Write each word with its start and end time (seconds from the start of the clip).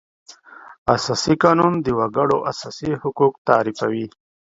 اساسي 0.95 1.33
قانون 1.43 1.73
د 1.81 1.87
وکړو 1.99 2.37
اساسي 2.51 2.91
حقوق 3.01 3.33
تعریفوي. 3.47 4.05